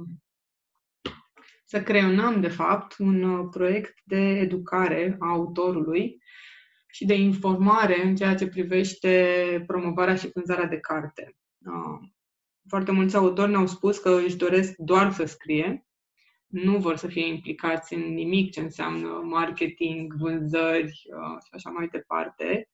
[1.71, 6.17] să creionăm, de fapt, un uh, proiect de educare a autorului
[6.87, 11.35] și de informare în ceea ce privește promovarea și vânzarea de carte.
[11.65, 12.09] Uh,
[12.67, 15.85] foarte mulți autori ne-au spus că își doresc doar să scrie,
[16.51, 21.87] nu vor să fie implicați în nimic ce înseamnă marketing, vânzări uh, și așa mai
[21.87, 22.69] departe.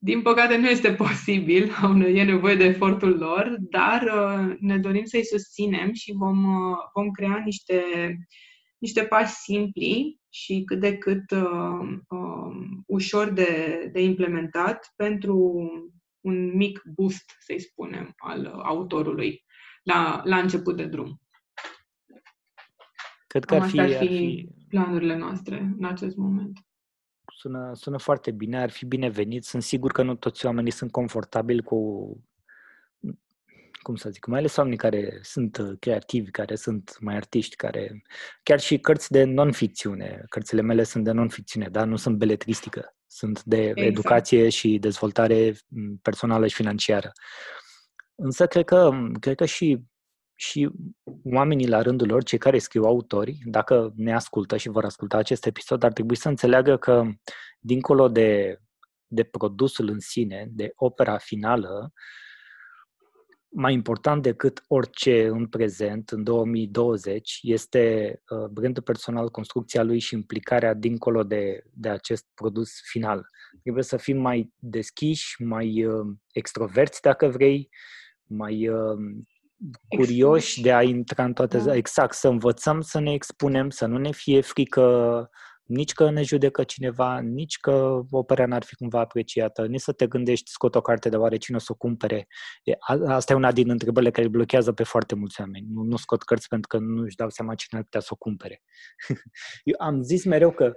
[0.00, 1.72] Din păcate nu este posibil,
[2.14, 7.10] e nevoie de efortul lor, dar uh, ne dorim să-i susținem și vom, uh, vom
[7.10, 7.82] crea niște,
[8.78, 15.36] niște pași simpli și cât de cât uh, uh, ușor de, de implementat pentru
[16.20, 19.44] un mic boost, să-i spunem, al autorului
[19.82, 21.20] la, la început de drum.
[23.46, 26.58] Cred că ar fi, ar fi planurile noastre în acest moment.
[27.36, 29.44] Sună, sună foarte bine, ar fi binevenit.
[29.44, 31.78] Sunt sigur că nu toți oamenii sunt confortabili cu,
[33.82, 38.02] cum să zic, mai ales oamenii care sunt uh, creativi, care sunt mai artiști, care
[38.42, 40.24] chiar și cărți de non-ficțiune.
[40.28, 42.96] Cărțile mele sunt de non-ficțiune, dar nu sunt beletristică.
[43.06, 43.86] Sunt de exact.
[43.86, 47.12] educație și dezvoltare mm, personală și financiară.
[48.14, 49.84] Însă cred că, cred că și
[50.40, 50.70] și
[51.24, 55.46] oamenii la rândul lor, cei care scriu autori, dacă ne ascultă și vor asculta acest
[55.46, 57.04] episod, ar trebui să înțeleagă că,
[57.60, 58.58] dincolo de,
[59.06, 61.92] de produsul în sine, de opera finală,
[63.48, 70.14] mai important decât orice în prezent, în 2020, este uh, brandul personal, construcția lui și
[70.14, 73.26] implicarea dincolo de, de acest produs final.
[73.62, 77.68] Trebuie să fim mai deschiși, mai uh, extroverți, dacă vrei,
[78.24, 78.98] mai uh,
[79.88, 81.74] curioși de a intra în toate, da.
[81.74, 85.30] exact, să învățăm să ne expunem, să nu ne fie frică
[85.68, 90.06] nici că ne judecă cineva, nici că opera n-ar fi cumva apreciată, nici să te
[90.06, 92.26] gândești, scot o carte de oare cine o să o cumpere.
[93.06, 95.66] Asta e una din întrebările care blochează pe foarte mulți oameni.
[95.70, 98.16] Nu, nu scot cărți pentru că nu își dau seama cine ar putea să o
[98.16, 98.62] cumpere.
[99.62, 100.72] Eu am zis mereu că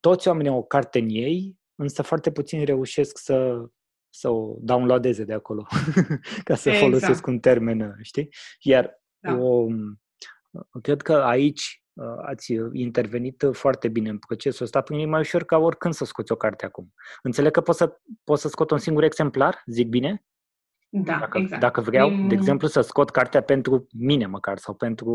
[0.00, 3.64] toți oamenii au o carte în ei, însă foarte puțini reușesc să
[4.10, 5.66] să o downloadeze de acolo,
[6.44, 6.84] ca să exact.
[6.84, 8.28] folosesc un termen, știi?
[8.60, 9.36] Iar da.
[9.36, 9.66] o,
[10.82, 15.44] cred că aici uh, ați intervenit foarte bine în procesul ăsta, pentru e mai ușor
[15.44, 16.92] ca oricând să scoți o carte acum.
[17.22, 20.24] Înțeleg că poți să, poți să scot un singur exemplar, zic bine?
[20.88, 21.60] Da, dacă, exact.
[21.60, 22.28] Dacă vreau, Din...
[22.28, 25.12] de exemplu, să scot cartea pentru mine măcar, sau pentru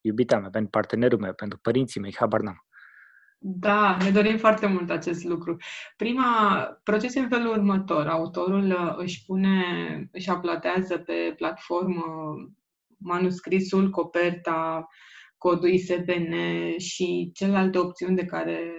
[0.00, 2.66] iubita mea, pentru partenerul meu, pentru părinții mei, habar n-am.
[3.38, 5.56] Da, ne dorim foarte mult acest lucru.
[5.96, 8.06] Prima, procesul în felul următor.
[8.06, 9.64] Autorul uh, își pune,
[10.12, 12.04] își aplatează pe platformă
[12.98, 14.86] manuscrisul, coperta,
[15.38, 16.34] codul ISBN
[16.78, 18.72] și celelalte opțiuni de care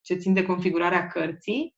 [0.00, 1.74] ce țin de configurarea cărții.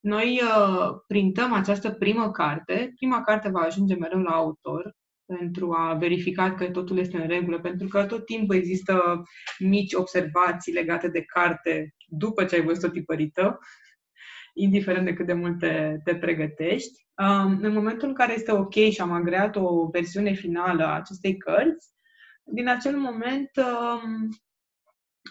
[0.00, 2.92] Noi uh, printăm această primă carte.
[2.96, 4.96] Prima carte va ajunge mereu la autor
[5.36, 9.22] pentru a verifica că totul este în regulă, pentru că tot timpul există
[9.58, 13.58] mici observații legate de carte după ce ai văzut-o tipărită,
[14.54, 17.06] indiferent de cât de mult te, te pregătești.
[17.16, 21.36] Um, în momentul în care este ok și am agreat o versiune finală a acestei
[21.36, 21.88] cărți,
[22.44, 24.28] din acel moment um,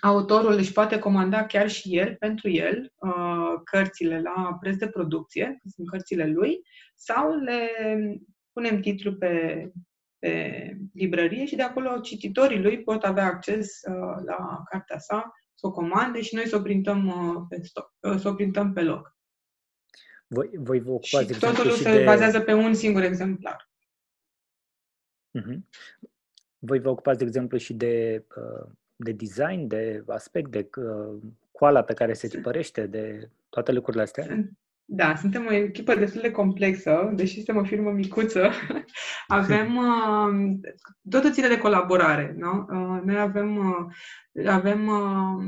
[0.01, 5.45] autorul își poate comanda chiar și el, pentru el, uh, cărțile la preț de producție,
[5.45, 6.61] că sunt cărțile lui,
[6.95, 7.69] sau le
[8.57, 9.71] punem titlul pe,
[10.19, 15.67] pe librărie și de acolo cititorii lui pot avea acces uh, la cartea sa, să
[15.67, 18.81] o comande și noi să o printăm, uh, pe, stoc, uh, să o printăm pe
[18.81, 19.15] loc.
[20.27, 22.03] Voi, voi vă ocupați, și totul se de...
[22.03, 23.69] bazează pe un singur exemplar.
[25.39, 25.57] Uh-huh.
[26.57, 31.83] Voi vă ocupați, de exemplu, și de, uh, de design, de aspect, de uh, coala
[31.83, 34.49] pe care se tipărește, de toate lucrurile astea?
[34.87, 38.51] Sunt, da, suntem o echipă destul de complexă, deși suntem o firmă micuță.
[39.27, 40.69] avem, uh,
[41.09, 42.59] totul ține de colaborare, nu?
[42.59, 45.45] Uh, noi avem, uh, avem uh,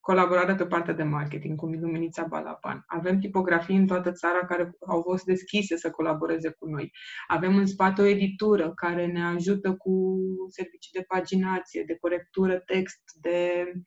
[0.00, 2.84] colaborare pe partea de marketing cu Luminița Balapan.
[2.86, 6.92] Avem tipografii în toată țara care au fost deschise să colaboreze cu noi.
[7.26, 10.18] Avem în spate o editură care ne ajută cu
[10.48, 13.82] servicii de paginație, de corectură text, de uh, um,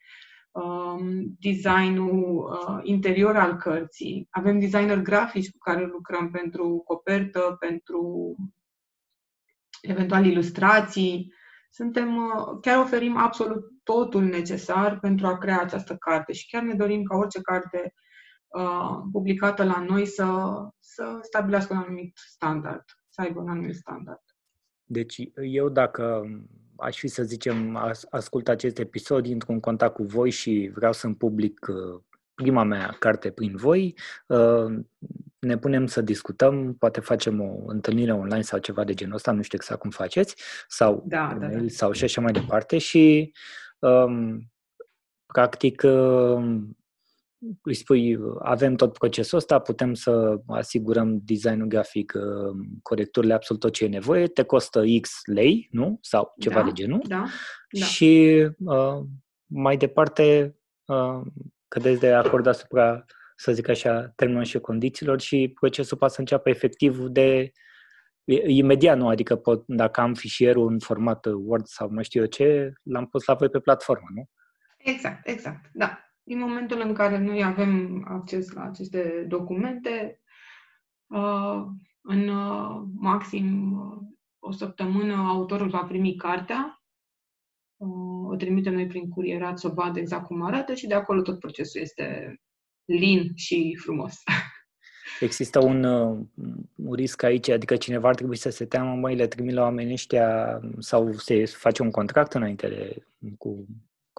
[1.38, 4.26] designul uh, interior al cărții.
[4.30, 8.34] Avem designer grafici cu care lucrăm pentru copertă, pentru
[9.82, 11.32] eventual ilustrații.
[11.70, 16.74] Suntem, uh, chiar oferim absolut totul necesar pentru a crea această carte și chiar ne
[16.74, 17.94] dorim ca orice carte
[18.48, 24.22] uh, publicată la noi să, să stabilească un anumit standard, să aibă un anumit standard.
[24.84, 26.22] Deci eu dacă
[26.80, 30.92] aș fi să zicem, as, ascult acest episod, intru în contact cu voi și vreau
[30.92, 32.00] să-mi public uh,
[32.34, 33.94] prima mea carte prin voi,
[34.26, 34.78] uh,
[35.38, 39.42] ne punem să discutăm, poate facem o întâlnire online sau ceva de genul ăsta, nu
[39.42, 40.34] știu exact cum faceți,
[40.68, 41.58] sau da, da, da.
[41.66, 43.32] sau și așa mai departe și
[43.78, 44.50] um,
[45.26, 46.76] practic um,
[47.62, 53.72] îi spui, avem tot procesul ăsta, putem să asigurăm designul grafic, um, corecturile, absolut tot
[53.72, 55.98] ce e nevoie, te costă X lei, nu?
[56.02, 57.02] Sau ceva da, de genul.
[57.08, 57.24] Da,
[57.70, 57.84] da.
[57.84, 59.00] Și uh,
[59.46, 61.20] mai departe uh,
[61.68, 63.04] cădeți de acord asupra,
[63.36, 67.52] să zic așa, termenul și condițiilor și procesul poate să înceapă efectiv de
[68.46, 69.08] imediat, nu?
[69.08, 73.24] Adică pot, dacă am fișierul în format Word sau nu știu eu ce, l-am pus
[73.24, 74.28] la voi pe platformă, nu?
[74.76, 76.09] Exact, exact, da.
[76.30, 80.20] Din momentul în care noi avem acces la aceste documente,
[81.06, 81.64] uh,
[82.00, 83.98] în uh, maxim uh,
[84.38, 86.82] o săptămână autorul va primi cartea
[88.26, 91.80] o trimitem noi prin curierat să vadă exact cum arată și de acolo tot procesul
[91.80, 92.40] este
[92.84, 94.22] lin și frumos.
[95.20, 95.84] Există un,
[96.74, 99.92] un risc aici, adică cineva ar trebui să se teamă, mai le trimit la oamenii
[99.92, 103.04] ăștia sau se face un contract înainte de,
[103.38, 103.66] cu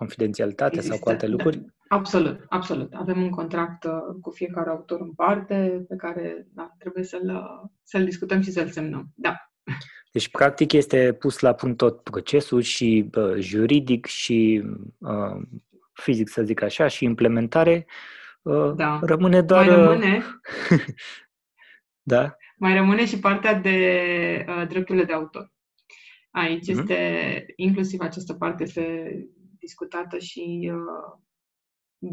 [0.01, 1.31] confidențialitate Există, sau cu alte da.
[1.31, 1.65] lucruri?
[1.87, 2.93] Absolut, absolut.
[2.93, 7.43] Avem un contract uh, cu fiecare autor în parte pe care da, trebuie să-l,
[7.83, 9.11] să-l discutăm și să-l semnăm.
[9.15, 9.35] Da.
[10.11, 14.63] Deci, practic, este pus la punct tot procesul și uh, juridic și
[14.97, 15.41] uh,
[15.93, 17.85] fizic, să zic așa, și implementare.
[18.41, 18.99] Uh, da.
[19.01, 19.65] Rămâne doar...
[19.65, 20.23] Mai rămâne,
[22.13, 22.35] da?
[22.57, 23.77] mai rămâne și partea de
[24.47, 25.51] uh, drepturile de autor.
[26.31, 26.79] Aici mm-hmm.
[26.79, 29.13] este, inclusiv această parte este
[29.61, 31.19] discutată și uh,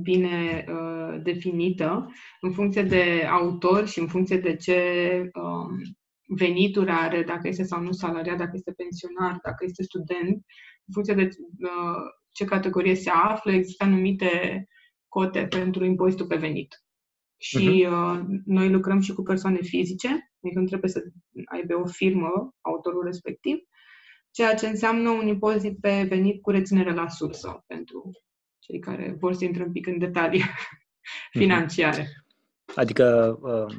[0.02, 4.80] bine uh, definită în funcție de autor și în funcție de ce
[5.34, 5.68] um,
[6.36, 10.34] venituri are, dacă este sau nu salariat, dacă este pensionar, dacă este student,
[10.84, 14.66] în funcție de uh, ce categorie se află, există anumite
[15.08, 16.82] cote pentru impozitul pe venit.
[17.40, 17.90] Și uh-huh.
[17.90, 20.08] uh, noi lucrăm și cu persoane fizice,
[20.42, 21.02] adică nu trebuie să
[21.44, 23.56] aibă o firmă, autorul respectiv,
[24.38, 28.10] ceea ce înseamnă un impozit pe venit cu reținere la sursă pentru
[28.58, 31.38] cei care vor să intre un pic în detalii mhm.
[31.38, 32.08] financiare.
[32.74, 33.76] Adică uh,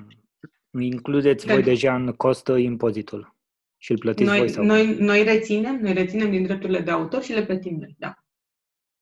[0.81, 3.35] includeți voi deja în costă impozitul
[3.77, 4.49] și îl plătiți noi, voi?
[4.49, 4.63] Sau?
[4.63, 8.13] Noi, noi reținem, noi reținem din drepturile de autor și le plătim noi, da.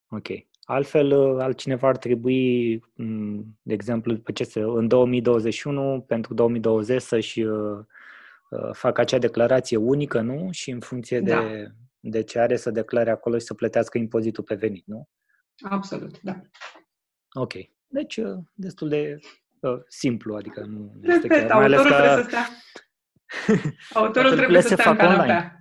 [0.07, 0.27] Ok.
[0.63, 7.01] Altfel, uh, altcineva ar trebui, mm, de exemplu, pe ce să, în 2021, pentru 2020,
[7.01, 7.45] să-și
[8.49, 10.51] uh, uh, facă acea declarație unică, nu?
[10.51, 11.43] Și în funcție de, da.
[11.99, 15.09] de ce are să declare acolo și să plătească impozitul pe venit, nu?
[15.69, 16.41] Absolut, da.
[17.33, 17.53] Ok.
[17.87, 18.19] Deci,
[18.53, 19.19] destul de
[19.59, 21.87] uh, simplu, adică nu este chiar, mai ales că...
[21.87, 22.47] trebuie să stea...
[24.01, 25.21] Autorul trebuie să stea în canapea.
[25.21, 25.57] Online.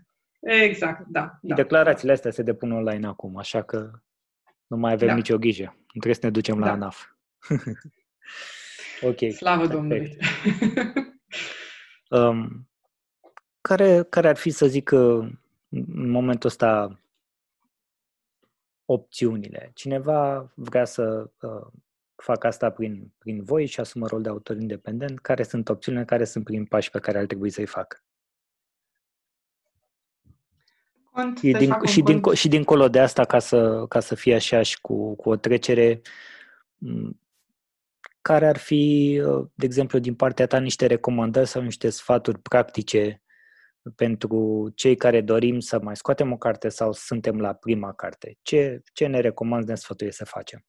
[0.64, 1.54] Exact, da, da.
[1.54, 3.90] Declarațiile astea se depun online acum, așa că
[4.66, 5.14] nu mai avem da.
[5.14, 5.64] nicio grijă.
[5.64, 6.66] Nu trebuie să ne ducem da.
[6.66, 7.06] la ANAF.
[9.10, 9.32] ok.
[9.32, 10.16] Slavă Domnului!
[12.10, 12.68] um,
[13.66, 17.00] care, care ar fi, să zic, în momentul ăsta
[18.84, 19.70] opțiunile?
[19.74, 21.66] Cineva vrea să uh,
[22.14, 26.24] fac asta prin, prin voi și asumă rol de autor independent, care sunt opțiunile, care
[26.24, 28.04] sunt prin pași pe care ar trebui să-i fac?
[31.10, 34.62] Cont, și, din, și, din, și dincolo de asta, ca să, ca să fie așa
[34.62, 36.00] și cu, cu o trecere,
[38.20, 39.22] care ar fi,
[39.54, 43.20] de exemplu, din partea ta niște recomandări sau niște sfaturi practice
[43.96, 48.36] pentru cei care dorim să mai scoatem o carte sau suntem la prima carte?
[48.42, 50.64] Ce, ce ne recomand, ne sfătuie să facem?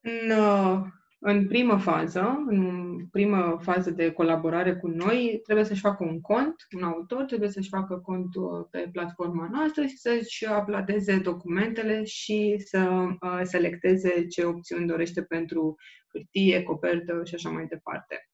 [0.00, 0.86] În, uh,
[1.18, 6.54] în primă fază, în primă fază de colaborare cu noi, trebuie să-și facă un cont,
[6.76, 13.06] un autor trebuie să-și facă contul pe platforma noastră și să-și uploadeze documentele și să
[13.20, 15.74] uh, selecteze ce opțiuni dorește pentru
[16.12, 18.28] hârtie, copertă și așa mai departe.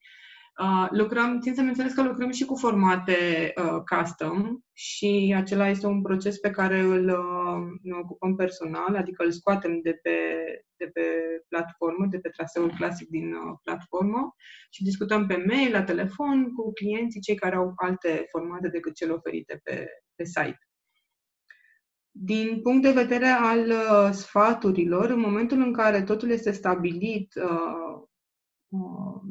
[0.61, 5.87] Uh, lucrăm, țin să menționez că lucrăm și cu formate uh, custom și acela este
[5.87, 10.11] un proces pe care îl uh, ne ocupăm personal, adică îl scoatem de pe,
[10.77, 11.03] de pe
[11.49, 14.35] platformă, de pe traseul clasic din uh, platformă
[14.71, 19.13] și discutăm pe mail, la telefon cu clienții, cei care au alte formate decât cele
[19.13, 20.69] oferite pe, pe site.
[22.11, 27.83] Din punct de vedere al uh, sfaturilor, în momentul în care totul este stabilit, uh,
[27.93, 28.09] Uh,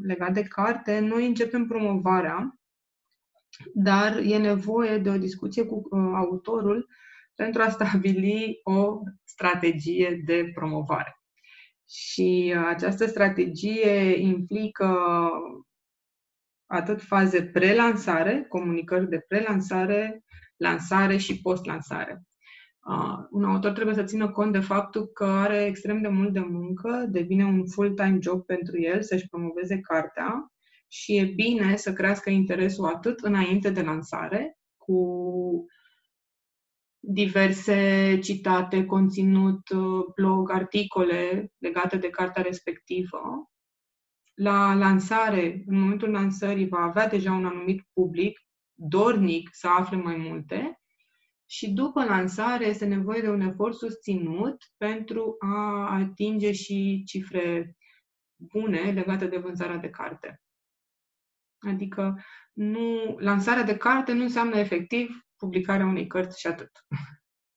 [0.01, 2.59] legat de carte, noi începem promovarea,
[3.73, 6.87] dar e nevoie de o discuție cu uh, autorul
[7.35, 11.15] pentru a stabili o strategie de promovare.
[11.89, 15.29] Și uh, această strategie implică
[16.65, 20.23] atât faze prelansare, comunicări de prelansare,
[20.57, 22.21] lansare și post-lansare.
[22.87, 26.39] Uh, un autor trebuie să țină cont de faptul că are extrem de mult de
[26.39, 30.51] muncă, devine un full-time job pentru el să-și promoveze cartea
[30.87, 35.65] și e bine să crească interesul atât înainte de lansare, cu
[36.99, 43.51] diverse citate, conținut, uh, blog, articole legate de cartea respectivă.
[44.33, 48.39] La lansare, în momentul lansării, va avea deja un anumit public
[48.73, 50.80] dornic să afle mai multe
[51.51, 57.75] și după lansare este nevoie de un efort susținut pentru a atinge și cifre
[58.35, 60.41] bune legate de vânzarea de carte.
[61.59, 62.23] Adică
[62.53, 66.71] nu, lansarea de carte nu înseamnă efectiv publicarea unei cărți și atât.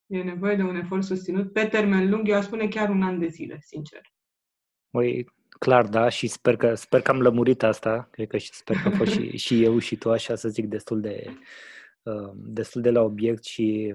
[0.06, 3.18] E nevoie de un efort susținut pe termen lung, eu aș spune chiar un an
[3.18, 4.00] de zile, sincer.
[4.90, 5.26] Oi,
[5.58, 8.90] clar, da, și sper că, sper că am lămurit asta, cred că și sper că
[8.90, 11.36] fost și, și eu și tu, așa să zic, destul de, uh,
[12.34, 13.94] destul de la obiect și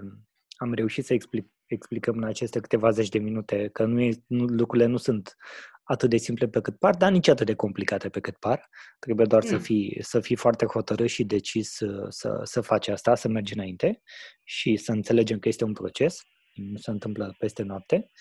[0.57, 4.43] am reușit să explic, explicăm în aceste câteva zeci de minute că nu e, nu,
[4.43, 5.35] lucrurile nu sunt
[5.83, 8.69] atât de simple pe cât par, dar nici atât de complicate pe cât par.
[8.99, 9.49] Trebuie doar mm.
[9.49, 13.53] să, fii, să fii foarte hotărât și decis să, să, să faci asta, să mergi
[13.53, 14.01] înainte
[14.43, 16.21] și să înțelegem că este un proces,
[16.53, 18.11] nu se întâmplă peste noapte.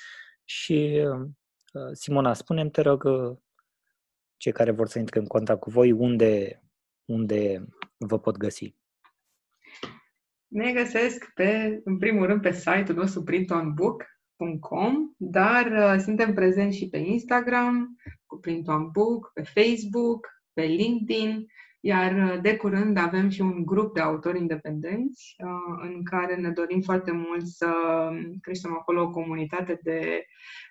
[0.45, 1.05] Și
[1.73, 3.37] uh, Simona, spunem te rog, uh,
[4.37, 6.63] cei care vor să intre în contact cu voi, unde,
[7.05, 8.78] unde vă pot găsi?
[10.49, 14.05] Ne găsesc pe, în primul rând pe site-ul nostru Print on Book,
[14.37, 17.97] print.com, dar uh, suntem prezenți și pe Instagram,
[18.27, 21.47] cu Print on Book, pe Facebook, pe LinkedIn,
[21.81, 26.51] iar uh, de curând avem și un grup de autori independenți uh, în care ne
[26.51, 27.71] dorim foarte mult să
[28.41, 30.25] creștem acolo o comunitate de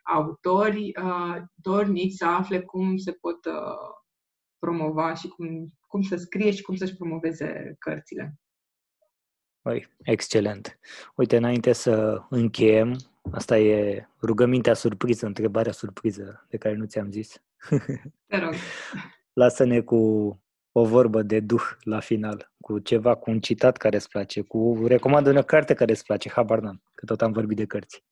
[0.04, 3.96] autori uh, dornici să afle cum se pot uh,
[4.60, 5.48] promova și cum,
[5.88, 8.38] cum să scrie și cum să-și promoveze cărțile.
[9.68, 10.80] Oi, excelent.
[11.16, 12.98] Uite, înainte să încheiem,
[13.32, 17.42] Asta e rugămintea surpriză, întrebarea surpriză de care nu ți-am zis.
[18.28, 18.54] Te rog.
[19.34, 19.98] Lasă-ne cu
[20.72, 24.84] o vorbă de duh la final, cu ceva, cu un citat care îți place, cu
[24.88, 28.04] recomandă o carte care îți place, habar n-am, că tot am vorbit de cărți.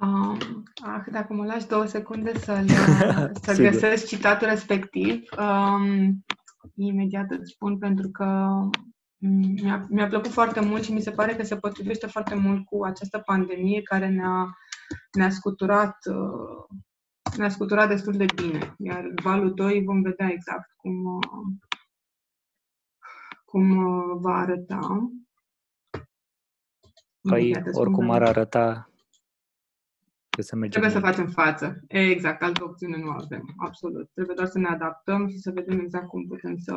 [0.00, 0.38] Um,
[0.84, 2.64] ah, dacă mă lași două secunde să
[3.42, 6.24] să găsesc citatul respectiv, um,
[6.74, 8.58] imediat îți spun pentru că
[9.62, 12.84] mi-a, mi-a plăcut foarte mult și mi se pare că se potrivește foarte mult cu
[12.84, 14.56] această pandemie care ne-a,
[15.12, 16.78] ne-a scuturat uh,
[17.36, 18.74] ne-a scuturat destul de bine.
[18.78, 21.46] Iar valul 2 vom vedea exact cum, uh,
[23.44, 25.10] cum uh, va arăta.
[27.20, 28.90] Păi, oricum ar arăta,
[30.28, 30.80] trebuie să mergem.
[30.80, 31.80] Trebuie să facem față.
[31.88, 34.10] Exact, altă opțiune nu avem, absolut.
[34.12, 36.76] Trebuie doar să ne adaptăm și să vedem exact cum putem să,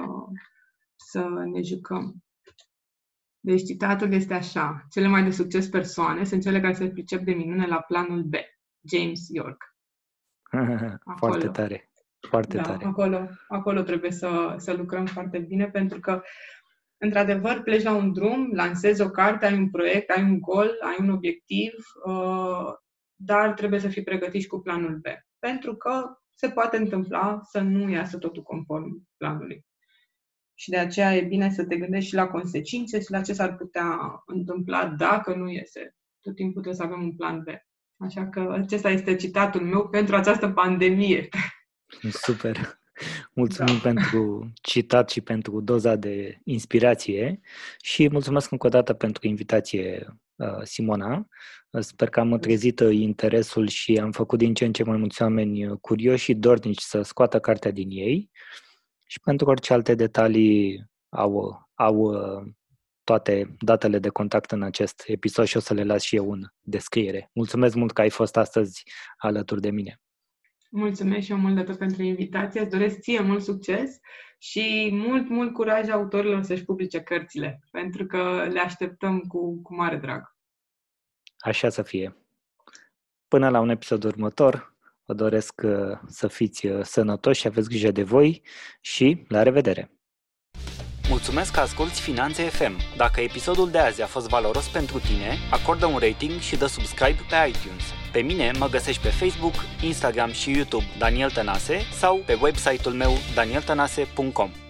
[0.96, 2.16] să ne jucăm.
[3.48, 4.86] Deci citatul este așa.
[4.90, 8.34] Cele mai de succes persoane sunt cele care se pricep de minune la planul B.
[8.90, 9.76] James York.
[11.20, 11.92] foarte tare.
[12.28, 12.86] Foarte da, tare.
[12.86, 16.22] Acolo, acolo trebuie să, să lucrăm foarte bine pentru că
[16.98, 20.96] într-adevăr, pleci la un drum, lansezi o carte, ai un proiect, ai un gol, ai
[21.00, 21.74] un obiectiv,
[22.06, 22.74] uh,
[23.16, 25.06] dar trebuie să fii pregătit și cu planul B.
[25.40, 29.67] Pentru că se poate întâmpla să nu iasă totul conform planului
[30.60, 33.56] și de aceea e bine să te gândești și la consecințe și la ce s-ar
[33.56, 35.96] putea întâmpla dacă nu iese.
[36.22, 37.48] Tot timpul trebuie să avem un plan B.
[37.98, 41.28] Așa că acesta este citatul meu pentru această pandemie.
[42.26, 42.80] Super!
[43.34, 43.80] Mulțumim da.
[43.82, 47.40] pentru citat și pentru doza de inspirație
[47.82, 51.28] și mulțumesc încă o dată pentru invitație, uh, Simona.
[51.80, 55.78] Sper că am trezit interesul și am făcut din ce în ce mai mulți oameni
[55.82, 58.30] curioși și dornici să scoată cartea din ei.
[59.08, 62.54] Și pentru orice alte detalii au, au uh,
[63.04, 66.44] toate datele de contact în acest episod și o să le las și eu în
[66.62, 67.30] descriere.
[67.34, 68.84] Mulțumesc mult că ai fost astăzi
[69.18, 70.02] alături de mine.
[70.72, 72.62] Mulțumesc și eu mult de tot pentru invitație.
[72.62, 74.00] Îți doresc ție mult succes
[74.38, 79.98] și mult, mult curaj autorilor să-și publice cărțile, pentru că le așteptăm cu, cu mare
[79.98, 80.36] drag.
[81.38, 82.18] Așa să fie.
[83.28, 84.77] Până la un episod următor,
[85.08, 88.42] Vă doresc uh, să fiți uh, sănătoși și aveți grijă de voi
[88.82, 89.92] și la revedere!
[91.10, 92.78] Mulțumesc că asculti Finanțe FM.
[92.98, 97.20] Dacă episodul de azi a fost valoros pentru tine, acordă un rating și dă subscribe
[97.30, 97.84] pe iTunes.
[98.12, 99.54] Pe mine mă găsești pe Facebook,
[99.84, 104.67] Instagram și YouTube Daniel Tănase sau pe website-ul meu danieltănase.com.